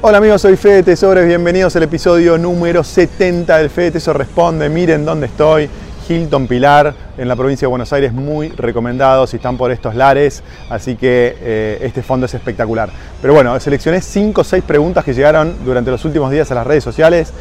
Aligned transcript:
Hola 0.00 0.18
amigos, 0.18 0.40
soy 0.40 0.56
Fede 0.56 0.84
Tesores, 0.84 1.26
bienvenidos 1.26 1.74
al 1.76 1.82
episodio 1.82 2.38
número 2.38 2.82
70 2.82 3.58
del 3.58 3.68
Fede 3.68 3.90
Tesoro 3.90 4.18
Responde. 4.18 4.68
Miren 4.68 5.04
dónde 5.04 5.26
estoy, 5.26 5.68
Hilton 6.08 6.46
Pilar, 6.46 6.94
en 7.18 7.28
la 7.28 7.36
provincia 7.36 7.66
de 7.66 7.70
Buenos 7.70 7.92
Aires, 7.92 8.12
muy 8.12 8.48
recomendado 8.48 9.26
si 9.26 9.36
están 9.36 9.58
por 9.58 9.70
estos 9.70 9.94
lares, 9.94 10.42
así 10.70 10.96
que 10.96 11.36
eh, 11.40 11.78
este 11.82 12.02
fondo 12.02 12.26
es 12.26 12.32
espectacular. 12.32 12.88
Pero 13.20 13.34
bueno, 13.34 13.58
seleccioné 13.60 14.00
5 14.00 14.40
o 14.40 14.44
6 14.44 14.64
preguntas 14.64 15.04
que 15.04 15.12
llegaron 15.12 15.56
durante 15.64 15.90
los 15.90 16.04
últimos 16.06 16.30
días 16.30 16.50
a 16.52 16.54
las 16.54 16.66
redes 16.66 16.84
sociales. 16.84 17.32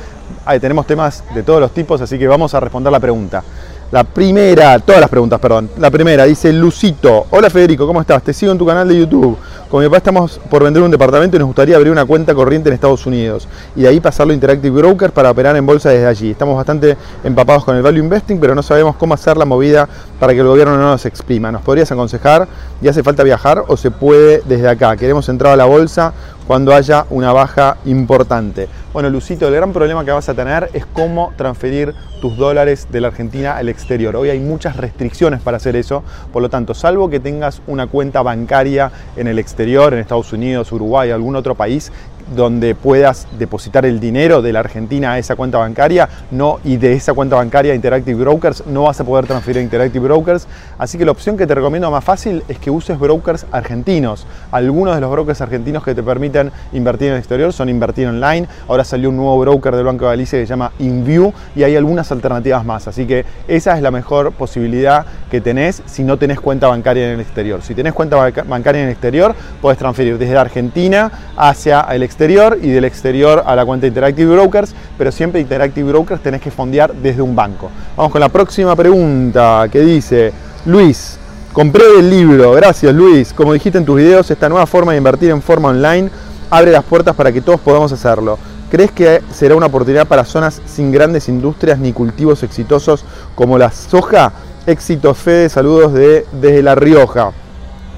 Ahí 0.46 0.60
tenemos 0.60 0.86
temas 0.86 1.24
de 1.34 1.44
todos 1.44 1.62
los 1.62 1.74
tipos, 1.74 2.02
así 2.02 2.20
que 2.20 2.28
vamos 2.28 2.54
a 2.54 2.60
responder 2.60 2.92
la 2.92 3.00
pregunta. 3.00 3.44
La 3.90 4.04
primera, 4.04 4.80
todas 4.80 5.00
las 5.00 5.10
preguntas, 5.10 5.40
perdón. 5.40 5.70
La 5.78 5.90
primera 5.90 6.26
dice 6.26 6.52
Lucito. 6.52 7.28
Hola 7.30 7.50
Federico, 7.50 7.88
¿cómo 7.88 8.02
estás? 8.02 8.22
Te 8.22 8.34
sigo 8.34 8.52
en 8.52 8.58
tu 8.58 8.66
canal 8.66 8.86
de 8.86 9.00
YouTube. 9.00 9.38
Con 9.70 9.82
mi 9.82 9.88
papá 9.88 9.98
estamos 9.98 10.42
por 10.50 10.62
vender 10.62 10.84
un 10.84 10.92
departamento 10.92 11.38
y 11.38 11.40
nos 11.40 11.46
gustaría 11.46 11.78
abrir 11.78 11.94
una 11.94 12.04
cuenta 12.04 12.36
corriente 12.36 12.68
en 12.68 12.74
Estados 12.74 13.06
Unidos 13.06 13.48
y 13.78 13.84
de 13.84 13.88
ahí 13.88 14.02
pasarlo 14.02 14.32
a 14.32 14.34
Interactive 14.34 14.82
Brokers 14.82 15.14
para 15.14 15.32
operar 15.32 15.56
en 15.56 15.66
bolsa 15.66 15.90
desde 15.90 16.06
allí. 16.06 16.32
Estamos 16.32 16.58
bastante 16.58 16.98
empapados 17.24 17.64
con 17.64 17.78
el 17.78 17.82
value 17.82 18.00
investing, 18.00 18.42
pero 18.42 18.54
no 18.56 18.62
sabemos 18.62 18.98
cómo 18.98 19.14
hacer 19.14 19.38
la 19.38 19.46
movida 19.46 19.88
para 20.20 20.34
que 20.34 20.40
el 20.40 20.48
gobierno 20.48 20.76
no 20.76 20.90
nos 20.90 21.06
exprima. 21.06 21.50
¿Nos 21.50 21.62
podrías 21.62 21.90
aconsejar? 21.90 22.46
¿Y 22.82 22.90
hace 22.90 23.04
falta 23.04 23.24
viajar 23.24 23.64
o 23.70 23.78
se 23.78 23.90
puede 23.90 24.42
desde 24.46 24.68
acá? 24.68 24.98
Queremos 24.98 25.30
entrar 25.30 25.54
a 25.54 25.56
la 25.56 25.66
bolsa 25.66 26.12
cuando 26.48 26.74
haya 26.74 27.06
una 27.10 27.34
baja 27.34 27.78
importante. 27.86 28.70
Bueno, 28.94 29.10
Lucito, 29.10 29.50
el 29.50 29.54
gran 29.54 29.74
problema 29.74 30.06
que 30.06 30.12
vas 30.12 30.30
a 30.30 30.34
tener 30.34 30.70
es 30.74 30.86
cómo 30.86 31.34
transferir 31.36 31.94
tus 32.22 32.38
dólares 32.38 32.88
de 32.90 33.02
la 33.02 33.10
Argentina 33.10 33.58
al 33.58 33.68
exterior. 33.68 34.16
Hoy 34.16 34.30
hay 34.30 34.40
muchas 34.40 34.78
restricciones 34.78 35.42
para 35.42 35.58
hacer 35.58 35.76
eso, 35.76 36.04
por 36.32 36.42
lo 36.42 36.50
tanto, 36.50 36.74
salvo 36.74 37.10
que 37.10 37.20
tengas 37.20 37.62
una 37.68 37.88
cuenta 37.88 38.22
bancaria 38.22 38.92
en 39.18 39.28
el 39.28 39.40
exterior, 39.40 39.94
en 39.94 40.00
Estados 40.00 40.32
Unidos, 40.32 40.72
Uruguay, 40.72 41.12
algún 41.12 41.36
otro 41.36 41.54
país, 41.54 41.92
donde 42.36 42.76
puedas 42.76 43.28
depositar 43.38 43.86
el 43.86 44.00
dinero 44.00 44.42
de 44.42 44.54
la 44.54 44.60
Argentina 44.60 45.14
a 45.14 45.20
esa 45.20 45.36
cuenta 45.36 45.58
bancaria, 45.58 46.10
no 46.32 46.60
y 46.64 46.78
de 46.78 46.94
esa 46.94 47.14
cuenta 47.14 47.36
bancaria 47.36 47.72
a 47.72 47.76
Interactive 47.76 48.22
Brokers 48.22 48.66
no 48.68 48.84
vas 48.84 49.00
a 49.00 49.04
poder 49.04 49.26
transferir 49.26 49.60
a 49.60 49.62
Interactive 49.64 50.06
Brokers, 50.06 50.48
así 50.78 50.98
que 50.98 51.06
la 51.06 51.12
opción 51.12 51.38
que 51.38 51.48
te 51.48 51.56
recomiendo 51.56 51.90
más 51.90 52.04
fácil 52.04 52.44
es 52.48 52.60
que 52.60 52.70
uses 52.70 53.00
brokers 53.00 53.46
argentinos. 53.52 54.26
Algunos 54.52 54.96
de 54.96 55.02
los 55.02 55.10
brokers 55.10 55.42
argentinos 55.42 55.84
que 55.84 55.96
te 55.96 56.04
permiten 56.04 56.52
invertir 56.74 57.08
en 57.08 57.14
el 57.14 57.20
exterior 57.20 57.54
son 57.54 57.70
invertir 57.70 58.08
online. 58.08 58.48
Ahora 58.68 58.84
salió 58.84 59.10
un 59.10 59.18
nuevo 59.18 59.40
broker 59.40 59.76
del 59.76 59.86
Banco 59.86 60.06
de 60.06 60.12
Galicia 60.12 60.40
que 60.40 60.46
se 60.46 60.50
llama 60.50 60.72
InView 60.80 61.32
y 61.56 61.64
hay 61.64 61.76
algunas 61.76 62.12
alternativas 62.12 62.66
más, 62.66 62.88
así 62.88 63.06
que 63.06 63.26
esa 63.48 63.76
es 63.76 63.82
la 63.82 63.92
mejor 63.92 64.34
posibilidad 64.34 65.06
que 65.32 65.42
tenés 65.42 65.82
si 65.86 66.04
no 66.04 66.18
tenés 66.18 66.40
cuenta 66.40 66.68
bancaria 66.68 67.08
en 67.08 67.16
el 67.16 67.22
exterior. 67.22 67.62
Si 67.62 67.74
tenés 67.74 67.94
cuenta 67.94 68.18
bancaria 68.18 68.82
en 68.82 68.88
el 68.88 68.94
exterior, 68.94 69.36
puedes 69.62 69.78
transferir 69.80 70.18
desde 70.18 70.38
Argentina 70.38 71.12
hacia 71.38 71.82
el 71.82 72.04
exterior 72.04 72.17
y 72.20 72.72
del 72.72 72.86
exterior 72.86 73.44
a 73.46 73.56
la 73.56 73.66
cuenta 73.66 73.86
Interactive 73.86 74.34
Brokers, 74.34 74.74
pero 74.98 75.12
siempre 75.12 75.40
Interactive 75.40 75.90
Brokers 75.92 76.22
tenés 76.22 76.42
que 76.42 76.50
fondear 76.50 76.94
desde 76.94 77.22
un 77.22 77.36
banco. 77.36 77.70
Vamos 77.96 78.12
con 78.12 78.22
la 78.22 78.30
próxima 78.30 78.76
pregunta 78.76 79.68
que 79.72 79.82
dice, 79.82 80.34
Luis, 80.66 81.20
compré 81.54 81.84
el 82.00 82.10
libro, 82.10 82.54
gracias 82.54 82.94
Luis, 82.94 83.34
como 83.34 83.54
dijiste 83.54 83.78
en 83.78 83.86
tus 83.86 83.98
videos, 83.98 84.32
esta 84.32 84.50
nueva 84.50 84.66
forma 84.66 84.94
de 84.94 84.98
invertir 84.98 85.30
en 85.30 85.42
forma 85.42 85.70
online 85.70 86.10
abre 86.50 86.72
las 86.72 86.84
puertas 86.84 87.16
para 87.16 87.32
que 87.32 87.42
todos 87.42 87.60
podamos 87.60 87.92
hacerlo. 87.92 88.40
¿Crees 88.70 88.92
que 88.92 89.22
será 89.32 89.56
una 89.56 89.68
oportunidad 89.68 90.08
para 90.08 90.26
zonas 90.26 90.62
sin 90.66 90.92
grandes 90.92 91.30
industrias 91.30 91.80
ni 91.80 91.94
cultivos 91.94 92.44
exitosos 92.44 93.06
como 93.36 93.58
la 93.58 93.72
soja? 93.72 94.34
Éxito, 94.66 95.14
Fede, 95.14 95.50
saludos 95.50 95.94
de, 95.94 96.26
desde 96.34 96.64
La 96.64 96.76
Rioja. 96.76 97.32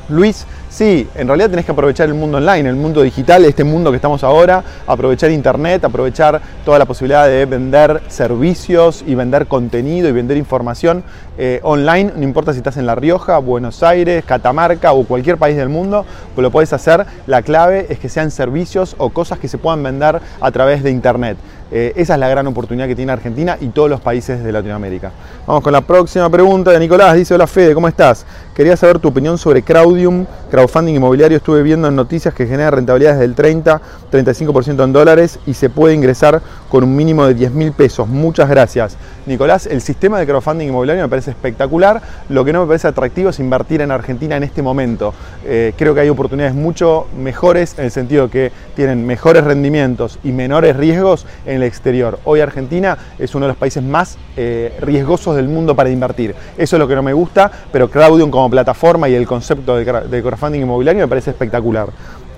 Luis, 0.09 0.45
Sí, 0.69 1.09
en 1.15 1.27
realidad 1.27 1.49
tenés 1.49 1.65
que 1.65 1.71
aprovechar 1.71 2.07
el 2.07 2.13
mundo 2.13 2.37
online, 2.37 2.69
el 2.69 2.75
mundo 2.75 3.01
digital, 3.01 3.43
este 3.43 3.63
mundo 3.63 3.89
que 3.89 3.95
estamos 3.95 4.23
ahora, 4.23 4.63
aprovechar 4.85 5.31
internet, 5.31 5.83
aprovechar 5.83 6.39
toda 6.63 6.77
la 6.77 6.85
posibilidad 6.85 7.27
de 7.27 7.43
vender 7.47 8.03
servicios 8.07 9.03
y 9.07 9.15
vender 9.15 9.47
contenido 9.47 10.07
y 10.07 10.11
vender 10.11 10.37
información 10.37 11.03
eh, 11.39 11.59
online, 11.63 12.11
no 12.15 12.21
importa 12.21 12.53
si 12.53 12.59
estás 12.59 12.77
en 12.77 12.85
La 12.85 12.93
Rioja, 12.93 13.39
Buenos 13.39 13.81
Aires, 13.81 14.23
Catamarca 14.23 14.93
o 14.93 15.05
cualquier 15.05 15.37
país 15.37 15.57
del 15.57 15.69
mundo, 15.69 16.05
pues 16.35 16.43
lo 16.43 16.51
puedes 16.51 16.71
hacer. 16.71 17.03
La 17.25 17.41
clave 17.41 17.87
es 17.89 17.97
que 17.97 18.07
sean 18.07 18.29
servicios 18.29 18.95
o 18.99 19.09
cosas 19.09 19.39
que 19.39 19.47
se 19.47 19.57
puedan 19.57 19.81
vender 19.81 20.21
a 20.39 20.51
través 20.51 20.83
de 20.83 20.91
internet. 20.91 21.37
Eh, 21.71 21.93
esa 21.95 22.15
es 22.15 22.19
la 22.19 22.27
gran 22.27 22.47
oportunidad 22.47 22.87
que 22.87 22.95
tiene 22.95 23.11
Argentina 23.11 23.55
y 23.61 23.67
todos 23.67 23.89
los 23.89 24.01
países 24.01 24.43
de 24.43 24.51
Latinoamérica. 24.51 25.11
Vamos 25.45 25.63
con 25.63 25.71
la 25.71 25.81
próxima 25.81 26.29
pregunta 26.29 26.71
de 26.71 26.79
Nicolás. 26.79 27.15
Dice, 27.15 27.35
hola 27.35 27.45
Fede, 27.45 27.75
¿cómo 27.75 27.87
estás? 27.87 28.25
Quería 28.55 28.75
saber 28.75 28.97
tu 28.97 29.07
opinión 29.07 29.37
sobre 29.37 29.61
Crowdium, 29.61 30.25
crowdfunding 30.49 30.95
inmobiliario. 30.95 31.37
Estuve 31.37 31.63
viendo 31.63 31.87
en 31.87 31.95
noticias 31.95 32.33
que 32.33 32.47
genera 32.47 32.71
rentabilidades 32.71 33.19
del 33.19 33.35
30-35% 33.35 34.83
en 34.83 34.93
dólares 34.93 35.39
y 35.45 35.53
se 35.53 35.69
puede 35.69 35.93
ingresar 35.93 36.41
con 36.69 36.83
un 36.83 36.95
mínimo 36.95 37.25
de 37.25 37.33
10 37.33 37.51
mil 37.51 37.71
pesos. 37.71 38.07
Muchas 38.07 38.49
gracias. 38.49 38.97
Nicolás, 39.25 39.65
el 39.65 39.81
sistema 39.81 40.19
de 40.19 40.25
crowdfunding 40.25 40.67
inmobiliario 40.67 41.03
me 41.03 41.09
parece 41.09 41.31
espectacular. 41.31 42.01
Lo 42.29 42.45
que 42.45 42.53
no 42.53 42.61
me 42.61 42.67
parece 42.67 42.87
atractivo 42.87 43.29
es 43.29 43.39
invertir 43.39 43.81
en 43.81 43.91
Argentina 43.91 44.37
en 44.37 44.43
este 44.43 44.61
momento. 44.61 45.13
Eh, 45.45 45.73
creo 45.77 45.93
que 45.93 46.01
hay 46.01 46.09
oportunidades 46.09 46.55
mucho 46.55 47.07
mejores 47.17 47.77
en 47.77 47.85
el 47.85 47.91
sentido 47.91 48.29
que 48.29 48.51
tienen 48.75 49.05
mejores 49.05 49.43
rendimientos 49.43 50.19
y 50.23 50.31
menores 50.31 50.75
riesgos 50.75 51.25
en 51.45 51.57
el 51.57 51.63
exterior. 51.63 52.19
Hoy 52.23 52.39
Argentina 52.39 52.97
es 53.17 53.35
uno 53.35 53.45
de 53.45 53.49
los 53.49 53.57
países 53.57 53.83
más 53.83 54.17
eh, 54.37 54.77
riesgosos 54.81 55.35
del 55.35 55.47
mundo 55.47 55.75
para 55.75 55.89
invertir. 55.89 56.35
Eso 56.57 56.75
es 56.75 56.79
lo 56.79 56.87
que 56.87 56.95
no 56.95 57.03
me 57.03 57.13
gusta, 57.13 57.51
pero 57.71 57.89
Crowdium 57.89 58.29
como 58.29 58.49
plataforma 58.49 59.09
y 59.09 59.15
el 59.15 59.27
concepto 59.27 59.75
de, 59.75 59.85
crowdfunding 59.85 60.61
inmobiliario 60.61 61.01
me 61.01 61.07
parece 61.07 61.31
espectacular. 61.31 61.89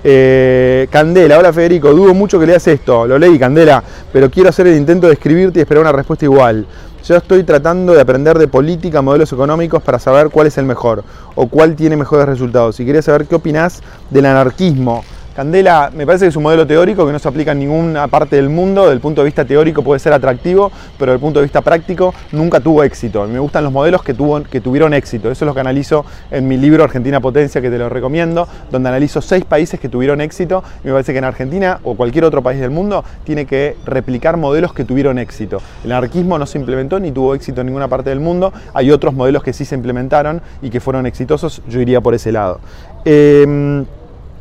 Eh, 0.03 0.87
Candela, 0.89 1.37
hola 1.37 1.53
Federico, 1.53 1.93
dudo 1.93 2.15
mucho 2.15 2.39
que 2.39 2.47
leas 2.47 2.65
esto, 2.67 3.05
lo 3.05 3.19
leí 3.19 3.37
Candela, 3.37 3.83
pero 4.11 4.31
quiero 4.31 4.49
hacer 4.49 4.65
el 4.65 4.75
intento 4.75 5.05
de 5.05 5.13
escribirte 5.13 5.59
y 5.59 5.61
esperar 5.61 5.81
una 5.81 5.91
respuesta 5.91 6.25
igual. 6.25 6.65
Yo 7.05 7.15
estoy 7.15 7.43
tratando 7.43 7.93
de 7.93 8.01
aprender 8.01 8.37
de 8.37 8.47
política, 8.47 9.01
modelos 9.01 9.31
económicos 9.33 9.81
para 9.81 9.99
saber 9.99 10.29
cuál 10.29 10.47
es 10.47 10.57
el 10.57 10.65
mejor 10.65 11.03
o 11.35 11.47
cuál 11.47 11.75
tiene 11.75 11.97
mejores 11.97 12.27
resultados. 12.27 12.79
Y 12.79 12.85
quería 12.85 13.01
saber 13.01 13.25
qué 13.25 13.35
opinás 13.35 13.81
del 14.11 14.27
anarquismo. 14.27 15.03
Candela 15.35 15.89
me 15.95 16.05
parece 16.05 16.25
que 16.25 16.29
es 16.29 16.35
un 16.35 16.43
modelo 16.43 16.67
teórico 16.67 17.05
que 17.05 17.13
no 17.13 17.19
se 17.19 17.27
aplica 17.27 17.53
en 17.53 17.59
ninguna 17.59 18.07
parte 18.09 18.35
del 18.35 18.49
mundo, 18.49 18.89
del 18.89 18.99
punto 18.99 19.21
de 19.21 19.25
vista 19.25 19.45
teórico 19.45 19.81
puede 19.81 19.99
ser 19.99 20.11
atractivo, 20.11 20.69
pero 20.99 21.11
desde 21.11 21.15
el 21.15 21.21
punto 21.21 21.39
de 21.39 21.45
vista 21.45 21.61
práctico 21.61 22.13
nunca 22.33 22.59
tuvo 22.59 22.83
éxito. 22.83 23.25
Me 23.27 23.39
gustan 23.39 23.63
los 23.63 23.71
modelos 23.71 24.03
que, 24.03 24.13
tuvieron 24.13 24.93
éxito, 24.93 25.31
eso 25.31 25.45
es 25.45 25.47
lo 25.47 25.53
que 25.53 25.61
analizo 25.61 26.05
en 26.31 26.49
mi 26.49 26.57
libro 26.57 26.83
Argentina 26.83 27.21
Potencia, 27.21 27.61
que 27.61 27.69
te 27.69 27.77
lo 27.77 27.87
recomiendo, 27.87 28.45
donde 28.71 28.89
analizo 28.89 29.21
seis 29.21 29.45
países 29.45 29.79
que 29.79 29.87
tuvieron 29.87 30.19
éxito 30.19 30.63
me 30.83 30.91
parece 30.91 31.13
que 31.13 31.19
en 31.19 31.25
Argentina 31.25 31.79
o 31.83 31.95
cualquier 31.95 32.25
otro 32.25 32.41
país 32.41 32.59
del 32.59 32.71
mundo 32.71 33.05
tiene 33.23 33.45
que 33.45 33.77
replicar 33.85 34.35
modelos 34.35 34.73
que 34.73 34.83
tuvieron 34.83 35.17
éxito. 35.17 35.61
El 35.85 35.93
anarquismo 35.93 36.37
no 36.37 36.45
se 36.45 36.59
implementó 36.59 36.99
ni 36.99 37.11
tuvo 37.11 37.35
éxito 37.35 37.61
en 37.61 37.67
ninguna 37.67 37.87
parte 37.87 38.09
del 38.09 38.19
mundo, 38.19 38.51
hay 38.73 38.91
otros 38.91 39.13
modelos 39.13 39.43
que 39.43 39.53
sí 39.53 39.63
se 39.63 39.75
implementaron 39.75 40.41
y 40.61 40.69
que 40.69 40.81
fueron 40.81 41.05
exitosos, 41.05 41.61
yo 41.69 41.79
iría 41.79 42.01
por 42.01 42.13
ese 42.13 42.33
lado. 42.33 42.59
Em, 43.05 43.85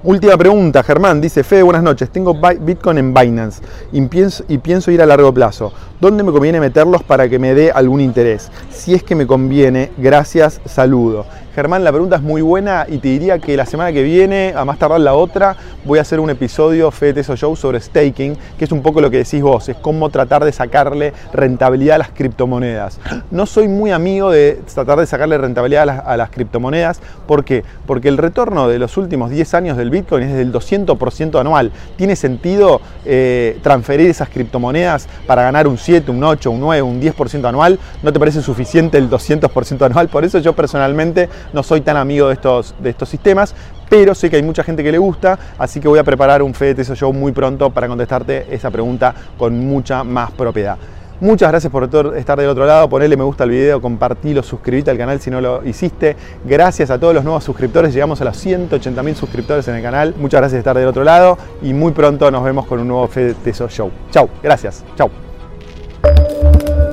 Última 0.02 0.34
pregunta, 0.38 0.82
Germán, 0.82 1.20
dice 1.20 1.44
Fede, 1.44 1.62
buenas 1.62 1.82
noches, 1.82 2.08
tengo 2.08 2.34
Bitcoin 2.34 2.96
en 2.96 3.12
Binance 3.12 3.60
y 3.92 4.00
pienso, 4.06 4.42
y 4.48 4.56
pienso, 4.56 4.90
ir 4.90 5.02
a 5.02 5.06
largo 5.06 5.34
plazo. 5.34 5.74
¿Dónde 6.00 6.22
me 6.22 6.32
conviene 6.32 6.60
meterlos 6.60 7.02
para 7.02 7.28
que 7.28 7.38
me 7.38 7.52
dé 7.52 7.70
algún 7.70 8.00
interés? 8.00 8.50
Si 8.70 8.94
es 8.94 9.02
que 9.02 9.14
me 9.14 9.26
conviene, 9.26 9.90
gracias, 9.98 10.58
saludo. 10.64 11.26
Germán, 11.54 11.82
la 11.82 11.90
pregunta 11.90 12.16
es 12.16 12.22
muy 12.22 12.42
buena 12.42 12.86
y 12.88 12.98
te 12.98 13.08
diría 13.08 13.38
que 13.40 13.56
la 13.56 13.66
semana 13.66 13.92
que 13.92 14.04
viene, 14.04 14.54
a 14.56 14.64
más 14.64 14.78
tardar 14.78 15.00
la 15.00 15.14
otra, 15.14 15.56
voy 15.84 15.98
a 15.98 16.02
hacer 16.02 16.20
un 16.20 16.30
episodio 16.30 16.90
Fede 16.92 17.14
Teso 17.14 17.36
Show 17.36 17.56
sobre 17.56 17.80
staking, 17.80 18.36
que 18.56 18.64
es 18.64 18.72
un 18.72 18.82
poco 18.82 19.00
lo 19.00 19.10
que 19.10 19.18
decís 19.18 19.42
vos, 19.42 19.68
es 19.68 19.76
cómo 19.76 20.10
tratar 20.10 20.44
de 20.44 20.52
sacarle 20.52 21.12
rentabilidad 21.32 21.96
a 21.96 21.98
las 21.98 22.10
criptomonedas. 22.10 23.00
No 23.32 23.46
soy 23.46 23.66
muy 23.66 23.90
amigo 23.90 24.30
de 24.30 24.60
tratar 24.72 25.00
de 25.00 25.06
sacarle 25.06 25.36
rentabilidad 25.38 26.02
a 26.06 26.16
las, 26.16 26.30
criptomonedas, 26.30 27.00
¿por 27.26 27.44
qué? 27.44 27.64
Porque 27.84 28.08
el 28.08 28.16
retorno 28.16 28.68
de 28.68 28.78
los 28.78 28.96
últimos 28.96 29.30
10 29.30 29.54
años 29.54 29.76
del 29.76 29.90
Bitcoin 29.90 30.22
es 30.22 30.34
del 30.34 30.52
200% 30.52 31.40
anual. 31.40 31.72
¿Tiene 31.96 32.14
sentido 32.14 32.80
eh, 33.04 33.58
transferir 33.62 34.08
esas 34.08 34.28
criptomonedas 34.28 35.08
para 35.26 35.42
ganar 35.42 35.66
un 35.66 35.76
7, 35.90 36.08
un 36.12 36.22
8, 36.22 36.52
un 36.52 36.60
9, 36.60 36.82
un 36.82 37.00
10% 37.00 37.48
anual? 37.48 37.76
¿No 38.04 38.12
te 38.12 38.20
parece 38.20 38.42
suficiente 38.42 38.96
el 38.96 39.10
200% 39.10 39.86
anual? 39.86 40.06
Por 40.06 40.24
eso 40.24 40.38
yo 40.38 40.52
personalmente 40.52 41.28
no 41.52 41.64
soy 41.64 41.80
tan 41.80 41.96
amigo 41.96 42.28
de 42.28 42.34
estos, 42.34 42.76
de 42.78 42.90
estos 42.90 43.08
sistemas, 43.08 43.56
pero 43.88 44.14
sé 44.14 44.30
que 44.30 44.36
hay 44.36 44.44
mucha 44.44 44.62
gente 44.62 44.84
que 44.84 44.92
le 44.92 44.98
gusta, 44.98 45.36
así 45.58 45.80
que 45.80 45.88
voy 45.88 45.98
a 45.98 46.04
preparar 46.04 46.44
un 46.44 46.54
Fede 46.54 46.76
Teso 46.76 46.94
Show 46.94 47.12
muy 47.12 47.32
pronto 47.32 47.70
para 47.70 47.88
contestarte 47.88 48.46
esa 48.54 48.70
pregunta 48.70 49.12
con 49.36 49.58
mucha 49.66 50.04
más 50.04 50.30
propiedad. 50.30 50.78
Muchas 51.20 51.50
gracias 51.50 51.72
por 51.72 51.90
estar 52.16 52.38
del 52.38 52.48
otro 52.48 52.64
lado, 52.64 52.88
ponele 52.88 53.16
me 53.16 53.24
gusta 53.24 53.42
al 53.42 53.50
video, 53.50 53.82
compartilo, 53.82 54.44
suscríbete 54.44 54.92
al 54.92 54.96
canal 54.96 55.20
si 55.20 55.28
no 55.28 55.40
lo 55.40 55.66
hiciste. 55.66 56.16
Gracias 56.44 56.88
a 56.90 57.00
todos 57.00 57.14
los 57.14 57.24
nuevos 57.24 57.42
suscriptores, 57.42 57.92
llegamos 57.92 58.20
a 58.20 58.26
los 58.26 58.36
180 58.36 59.02
mil 59.02 59.16
suscriptores 59.16 59.66
en 59.66 59.74
el 59.74 59.82
canal. 59.82 60.14
Muchas 60.16 60.40
gracias 60.40 60.58
por 60.58 60.60
estar 60.60 60.78
del 60.78 60.86
otro 60.86 61.02
lado 61.02 61.36
y 61.62 61.74
muy 61.74 61.90
pronto 61.90 62.30
nos 62.30 62.44
vemos 62.44 62.64
con 62.66 62.78
un 62.78 62.86
nuevo 62.86 63.08
Fede 63.08 63.34
Teso 63.34 63.68
Show. 63.68 63.90
Chau, 64.12 64.28
gracias, 64.40 64.84
chau. 64.96 65.10
Thank 66.02 66.68
you. 66.68 66.89